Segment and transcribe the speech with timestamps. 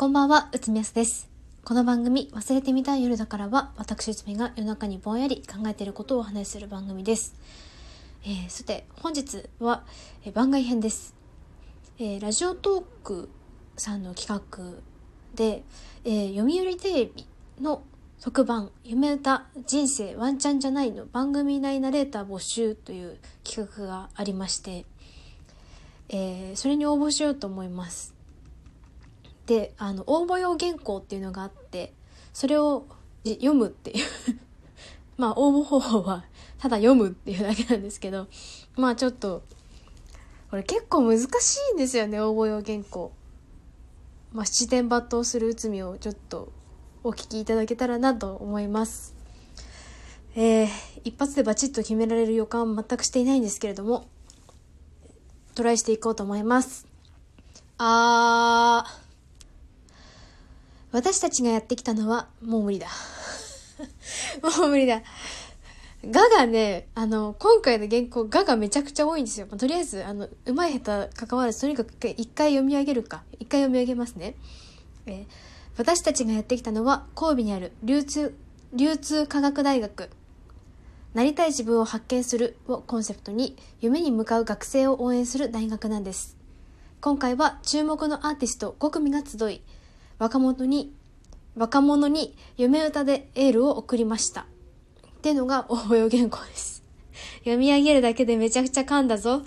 [0.00, 1.28] こんばんは、うつみやすです。
[1.62, 7.34] この番組、忘れてみたい夜だからは、私うつみが夜中にぼんやり考えていることをお話しする番組です。
[8.24, 9.84] えー、さて、本日は、
[10.24, 11.14] えー番外編です。
[11.98, 13.28] えーラジオトーク
[13.76, 14.82] さんの企画
[15.34, 15.64] で、
[16.06, 17.26] えー読売テレビ
[17.60, 17.82] の
[18.22, 24.86] 特番「夢歌人生ワンチャンじゃない」の番組内ナレーター募集という企画がありまして、
[26.08, 28.18] えーそれに応募しようと思います。
[29.50, 31.92] であの応募用原稿っていうのがあって
[32.32, 32.86] それを
[33.24, 34.06] 読むっていう
[35.18, 36.24] まあ応募方法は
[36.60, 38.28] ただ読むっていうだけなんですけど
[38.76, 39.42] まあちょっと
[40.50, 41.26] これ結構難し
[41.72, 43.10] いんですよね応募用原稿。
[44.32, 46.52] まあ、七点抜刀する内海をちょっと
[47.02, 49.16] お聞きいただけたらなと思います。
[50.36, 50.68] えー、
[51.02, 54.06] 一発でバチッと決められる予感は全くしていないんですけれども、
[55.56, 56.86] トライしていこうと思います。
[57.78, 59.09] あー。
[60.92, 62.88] 私たちがやってきたのは、もう無理だ。
[64.42, 65.02] もう無理だ。
[66.04, 69.46] ガがね、あの、今回の原稿、ガがめちゃくちゃ多いんですよ。
[69.50, 73.22] まあとりあえず、あの、うまい下手関わらず、とにかく一回読み上げるか。
[73.38, 74.34] 一回読み上げますね。
[75.06, 75.26] え
[75.76, 78.34] 私たちがやってきたのは、神戸にある流通、
[78.72, 80.10] 流通科学大学。
[81.14, 86.36] なりたい自分を発見するをコンセプトに、夢に向かう学生を応援する大学なんです。
[87.00, 89.62] 今回は注目のアーティスト5組が集い、
[90.20, 90.94] 若者に、
[91.56, 94.42] 若者に夢歌でエールを送りました。
[94.42, 96.84] っていうのが応用原稿です。
[97.40, 99.42] 読み上げるだけでめちゃくちゃ噛んだぞ。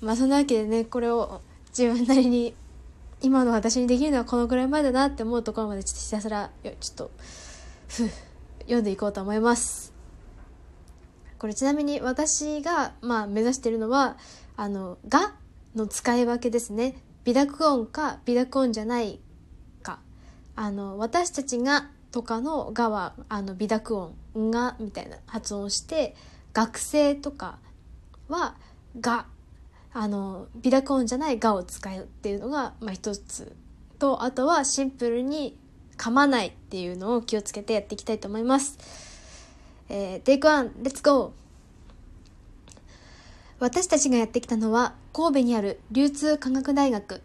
[0.00, 1.42] まあそんなわけでね、これを
[1.76, 2.54] 自分なりに
[3.20, 7.10] 今の私にできるのはこのぐらいまでだなって思うところまでちょっとひたすらちょっと
[7.86, 8.08] ふ
[8.62, 9.92] 読んでいこうと思います。
[11.38, 14.16] これちなみに私が、まあ、目指してるのは
[14.56, 15.34] あの「が」
[15.76, 19.20] の使い分けですね微濁音か微濁音じゃない
[19.82, 20.00] か。
[20.56, 24.14] あの私たちがとかの「が」はあの微濁音
[24.50, 26.16] 「が」みたいな発音して
[26.52, 27.58] 学生とか
[28.28, 28.56] は
[29.00, 29.26] 「が」
[29.92, 33.56] あの微濁音じゃない「が」を使うっていうのが、まあ、一つ。
[33.98, 35.58] とあとはシンプルに
[35.98, 38.78] 噛まないっていうのを気をつけてやっていきたいと思います。
[39.90, 41.39] えー、 take one、let's go
[43.60, 47.20] 私たちがやってきたのは神戸にある流通科学大学。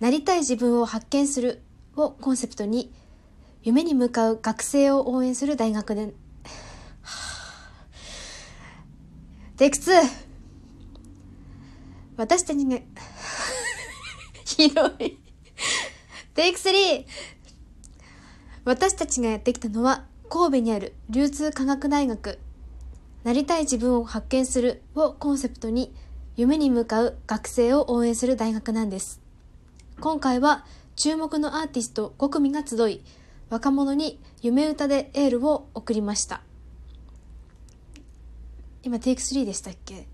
[0.00, 1.60] なりたい自分を発見する
[1.96, 2.90] をコンセプトに
[3.62, 6.14] 夢に向かう学生を応援する大学で、
[9.58, 10.02] テイク2
[12.16, 12.78] 私たちが
[14.46, 15.18] ひどい
[16.34, 17.04] テイク 3!
[18.64, 22.38] 私たちがやってきたのは神戸にある流通科学大学。
[23.24, 25.94] なりたい自分を発見するをコンセプトに
[26.36, 29.20] 夢に向かう学生を応援する大学なんです。
[30.00, 30.64] 今回は
[30.96, 33.02] 注目のアーティスト5組が集い、
[33.48, 36.42] 若者に夢歌でエールを送りました。
[38.82, 40.08] 今テイク3でしたっけ？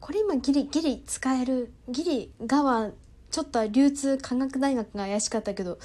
[0.00, 2.90] これ今ギリギリ使えるギリがは
[3.30, 5.78] ちょっと流通科学大学が怪しかったけど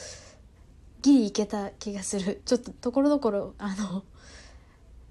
[1.02, 4.04] ギリいけた気がするちょっとところどころあの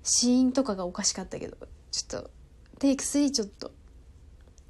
[0.04, 1.56] 死因とかがおかしかったけど
[1.90, 2.30] ちょっと
[2.78, 3.72] テイク3ちょっと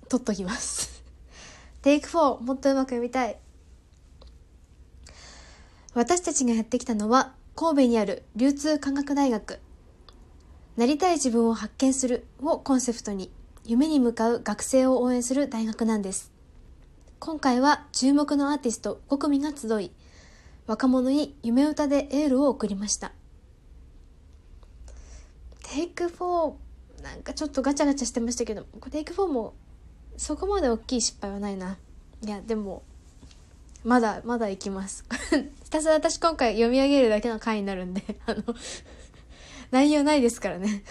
[0.08, 1.02] 取っときます
[1.82, 3.38] テイク4もっとうまく読みたい
[5.92, 9.60] 私たちがやってきたのは神戸にある流通科学大学
[10.76, 13.30] なりたい自分を発見するをコンセプトに
[13.64, 16.32] 夢に向かう学生を応援する大学なんです。
[17.18, 19.92] 今回は注目のアーティスト5組が集い、
[20.66, 23.12] 若者に夢歌でエールを送りました。
[25.64, 26.54] テイク4、
[27.02, 29.54] なんかちょっとガチャガチャしてましたけど、テイク4も
[30.16, 31.76] そこまで大きい失敗はないな。
[32.22, 32.82] いや、でも、
[33.82, 35.04] まだ、まだいきます。
[35.64, 38.42] ひたすら私今回読み上げるだけの回になるんで、 あの、
[39.70, 40.84] 内容ないですからね。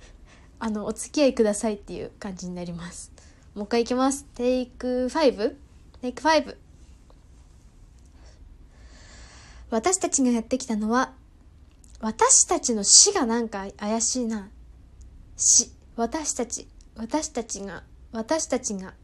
[0.58, 3.12] あの、お付き合いくださいっていう感じになります。
[3.54, 4.24] もう一回いきます。
[4.34, 5.56] テイク 5?
[6.00, 6.56] テイク5。
[9.70, 11.12] 私たちがやってきたのは、
[12.00, 14.48] 私たちの死がなんか怪しいな。
[15.36, 15.70] 死。
[15.96, 16.66] 私たち。
[16.96, 17.82] 私たちが。
[18.12, 18.94] 私たちが。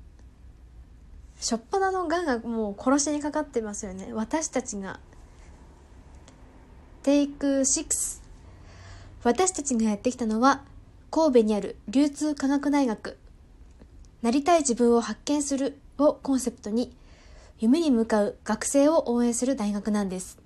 [1.38, 4.12] しょっぱなのがんがもう殺しにかかってますよね。
[4.12, 4.98] 私たちが。
[7.02, 8.20] テイク6。
[9.22, 10.64] 私たちがやってきたのは、
[11.10, 13.19] 神戸にある流通科学大学。
[14.22, 16.96] なりたい自分を発見するをコンセプトに、
[17.58, 20.45] 夢に向かう学生を応援する大学なんです。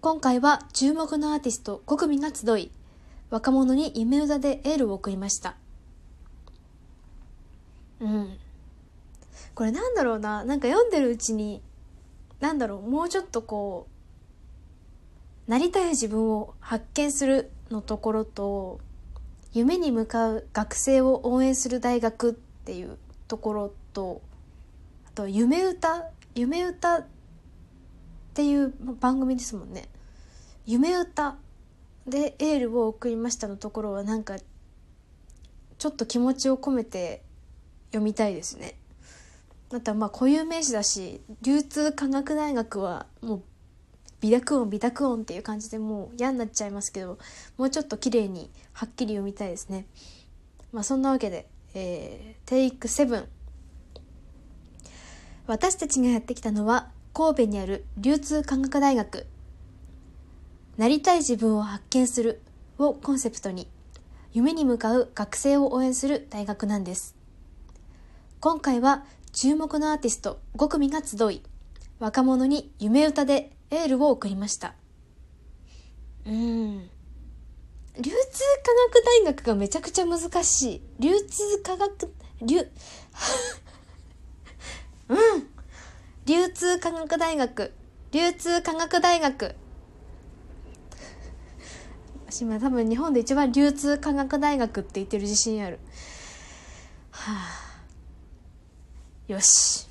[0.00, 2.70] 今回は注目のアーティスト5組が集い、
[3.28, 5.56] 若者に夢歌でエールを送りました。
[8.00, 8.38] うん。
[9.54, 11.60] これなんだろうななんか読んでるうちに
[12.40, 13.88] なんだろうもうちょっとこ
[15.46, 18.80] うなりたい自分を発見するのところと
[19.52, 22.96] 夢に向かう学生を応援する大学っていう
[23.28, 24.22] ところと
[25.08, 27.04] あと夢歌夢歌
[28.30, 29.88] っていう番組ですもんね。
[30.64, 31.36] 夢歌
[32.06, 34.36] でエールを送りましたのところはなんか
[35.78, 37.22] ちょっと気持ちを込めて
[37.88, 38.76] 読みたいですね。
[39.72, 43.42] あとはまあ固有名詞だし流通科学大学はもう
[44.20, 47.18] 美濁音美濁音っていう感じでもう嫌になっちゃいますけど
[47.56, 49.86] もうちょっと綺麗にはっきり読みたいですね。
[50.72, 53.26] まあそんなわけで、えー、テイク7
[55.46, 59.26] 私たちがやってきたのは神戸にある流通科学大学。
[60.76, 62.40] なりたい自分を発見する
[62.78, 63.68] をコンセプトに
[64.32, 67.16] 夢に向かう学生を応援する大学なんです。
[68.38, 71.42] 今回は注目のアーティスト5組が集い
[71.98, 74.74] 若者に夢歌でエールを送りました。
[76.24, 76.88] うん。
[77.98, 78.14] 流通科
[78.94, 80.82] 学大学がめちゃくちゃ難しい。
[81.00, 82.56] 流通科学流
[85.08, 85.18] うん
[86.30, 87.72] 流通科学大学。
[88.12, 89.56] 流通科学大学。
[92.28, 95.80] 私今多分日本で一番流通科学大学って言ってる自信ある。
[97.10, 97.82] はあ。
[99.26, 99.88] よし。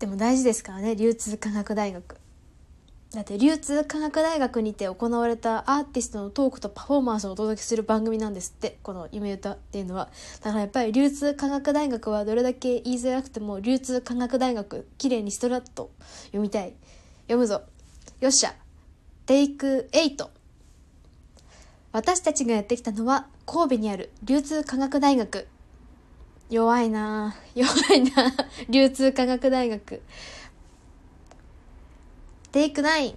[0.00, 2.17] でも大事ですからね流通科学大学。
[3.14, 8.78] だって流通科学大学にて行われたアーティストのトークとパフォーマンスをお届けする番組なんですって。
[8.82, 10.10] この夢歌っていうのは。
[10.42, 15.90] だからやっぱり流通科学大学はどれだけ言いづらくても流通科学大学綺麗にストラッと
[16.26, 16.74] 読みたい。
[17.22, 17.62] 読むぞ。
[18.20, 18.54] よっしゃ。
[19.24, 20.28] テイク8
[21.92, 25.48] 私たちがやってきたのは神戸にある流通科学大学。
[26.50, 28.34] 弱いな弱いな
[28.68, 30.02] 流通科学大学。
[32.50, 33.14] テイク9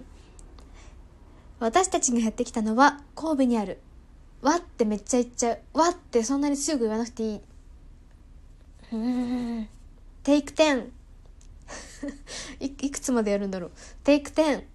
[1.59, 3.79] 私たちがやってきたのは神戸にある。
[4.41, 5.77] わってめっちゃ言っちゃう。
[5.77, 7.41] わってそんなにすぐ言わなくていい。
[10.23, 10.89] テイク10
[12.59, 13.71] いいくつまでやるんだろう。
[14.03, 14.65] テイク10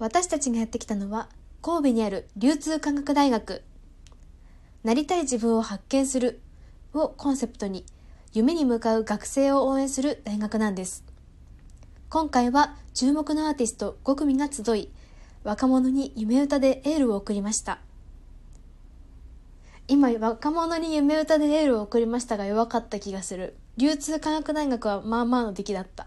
[0.00, 1.28] 私たちがやってきたのは
[1.62, 3.62] 神戸にある流通科学大学。
[4.82, 6.40] なりたい自分を発見する
[6.92, 7.84] をコンセプトに
[8.32, 11.04] 夢に向かう学生を応援する大学なんです。
[12.10, 14.88] 今回は注目のアーティスト5組が集い
[15.44, 17.80] 若者に夢歌でエールを送りました。
[19.88, 23.58] 今若者に夢歌でエールを送りましたが弱かった気がする。
[23.76, 26.06] 流通科学大学はまあまあの出来だった。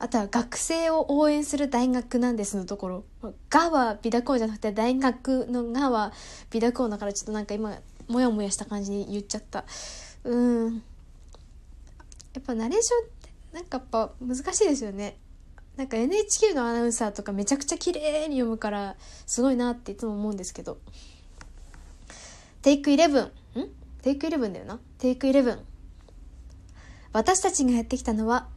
[0.00, 3.04] あとは学生を応援する大学なんですのところ
[3.48, 6.12] 「が」は美濁音じゃなくて大学の「が」は
[6.50, 7.78] 美濁音だからちょっとなんか今
[8.08, 9.64] モヤモヤした感じに言っちゃった。
[10.24, 10.82] うん。
[12.34, 13.15] やっぱナレーションって
[13.52, 15.18] なんかやっぱ難しいですよね。
[15.76, 18.96] なんか NHK のアナウンサーとかめちゃくちゃ綺麗に読むから
[19.26, 20.78] すごいなっていつも思うんですけど。
[22.62, 23.30] テイク11ん？
[24.02, 24.80] テイク11だよな。
[24.98, 25.58] テイク11
[27.12, 28.48] 私たちがやってきたのは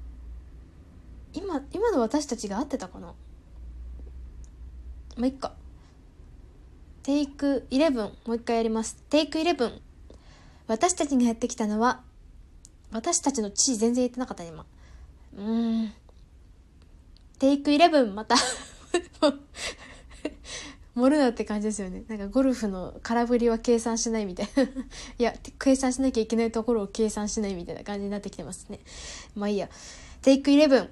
[1.34, 3.14] 今今の私たちが合ってたかな？
[5.16, 5.54] まあいっか。
[7.04, 8.96] テイク11もう一回やります。
[9.10, 9.80] テイク11
[10.68, 12.02] 私たちがやってきたのは
[12.92, 14.66] 私たちの地位全然言ってなかった今。
[15.38, 15.94] うん
[17.40, 18.36] テイク11また
[21.00, 22.04] 盛るなって感じですよね。
[22.08, 24.64] なんかゴルフの空振りは計算しないみたいな。
[25.18, 28.80] いや、計算しなきゃいけないところを計算しないみたいな感じになってきてますね。
[29.36, 29.70] まあいいや。
[30.22, 30.90] テイク11。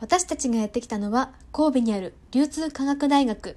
[0.00, 3.56] 私たちがやってきたのは神戸にある流通科学大学。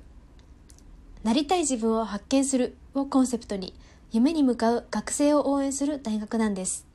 [1.23, 3.73] なりたい自分を発見するをコンセプトに
[4.11, 6.85] 夢に向かう学生を応援する大学なんです。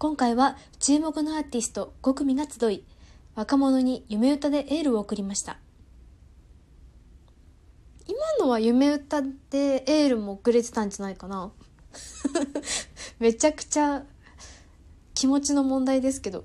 [0.00, 2.84] 今回は注目のアーティスト5組が集い、
[3.34, 5.58] 若者に夢歌でエールを送りました。
[8.06, 11.52] 今のは夢歌でエールも送れてたんじゃないかな。
[13.20, 14.04] めちゃくちゃ
[15.12, 16.44] 気持ちの問題ですけど。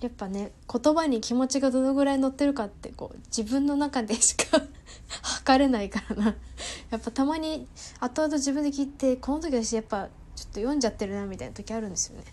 [0.00, 4.62] やっぱね言葉に気持ちがどのぐらい乗ってるかってこう自分の中でしか
[5.22, 6.36] 測れないからな。
[6.90, 7.68] やっぱたまに
[8.00, 10.08] 後々自分で聞いてこの時私やっぱ
[10.56, 12.24] と読んじゃってるなみたいな時あるんですよね。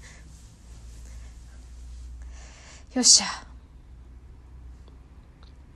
[2.94, 3.26] よっしゃ。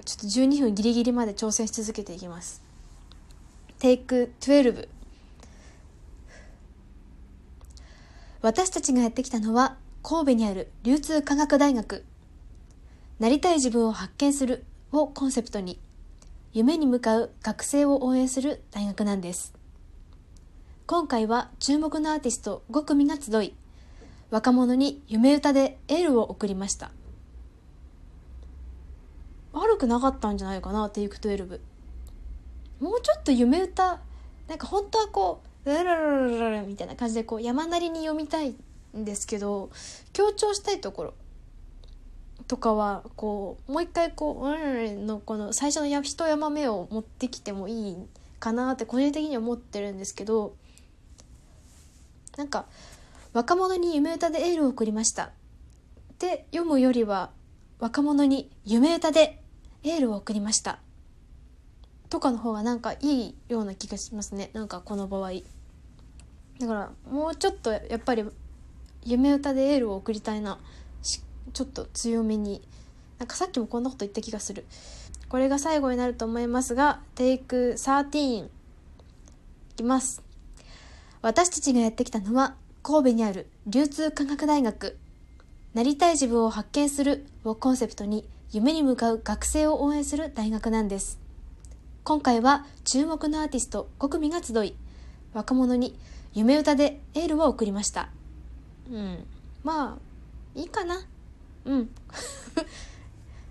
[0.06, 2.64] ちょっと12分ギリギリまで挑戦し続けていきます。
[3.80, 4.88] テイク12
[8.42, 12.06] 私たちがやってきたのは神戸にある流通科学大学。
[13.20, 14.64] なりたい自分を発見する
[14.94, 15.80] をコンセプトに
[16.54, 19.57] 夢に向かう学生を応援する大学なんです。
[20.88, 23.54] 今回は注目のアーティスト5組が集い
[24.30, 26.92] 若者に夢歌でエールを送りました。
[29.52, 31.60] 悪くなかったんじゃないかなテイク12
[32.80, 34.00] もうちょっと夢歌
[34.48, 38.56] なんか本当はこうラララララみたいな感じでこう山なりに読みたい
[38.98, 39.70] んですけど
[40.14, 41.14] 強調したいところ
[42.48, 47.98] とかはこうもう一回こう「うん」のこの最初の一山目を持ってきてもいい
[48.40, 50.56] かなって個人的には思ってるんですけど
[52.38, 52.66] なんか
[53.34, 55.32] 「若者に夢歌でエールを送りました」っ
[56.20, 57.32] て読むよりは
[57.80, 59.42] 「若者に夢歌で
[59.84, 60.80] エールを送りました」
[62.10, 64.50] とかの方がなんかいいような気がしますね。
[64.54, 65.32] なんかこの場合。
[66.60, 68.26] だからもうちょっとやっぱり
[69.04, 70.60] 夢歌でエールを送りたいな。
[71.02, 72.62] ちょっと強めに。
[73.20, 74.66] なんかさっきもこんなこと言った気がする。
[75.30, 78.50] これが最後になると思いますがテイク13い
[79.76, 80.24] きます。
[81.22, 84.98] 私たちがやってきたのは神戸にある流通科学大学。
[85.74, 91.20] なりたい自分を発見するをコンセプトに夢に向かう学生を応援する大学なんです。
[92.06, 94.76] 今回は注目のアーティスト5組が集い
[95.34, 96.00] 若者に
[96.34, 98.10] 夢歌でエールを送りました。
[98.90, 99.26] うん。
[99.64, 101.06] まあいいかな。
[101.66, 101.90] うん。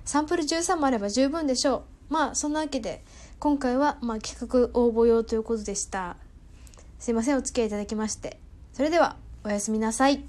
[0.06, 2.12] サンプル13もあれば十分でしょう。
[2.14, 3.04] まあそんなわけで
[3.40, 6.16] 今回はまあ企画応募用ということでした。
[6.98, 8.38] すいませんお付き合いいただきまして。
[8.72, 10.24] それではおやすみなさい。